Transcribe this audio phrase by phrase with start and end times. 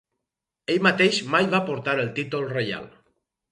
[0.75, 2.91] Ell mateix mai va portar el títol reial.